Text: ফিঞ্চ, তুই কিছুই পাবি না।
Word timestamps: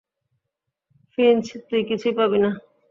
ফিঞ্চ, 1.11 1.45
তুই 1.67 1.81
কিছুই 1.89 2.13
পাবি 2.17 2.37
না। 2.43 2.49